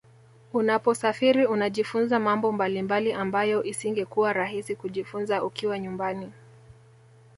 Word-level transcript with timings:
Unaposafiri 0.53 1.45
unajifunza 1.45 2.19
mambo 2.19 2.51
mbalimbali 2.51 3.13
ambayo 3.13 3.63
isingekuwa 3.63 4.33
rahisi 4.33 4.75
kujifunza 4.75 5.43
ukiwa 5.43 5.79
nyumbani 5.79 6.31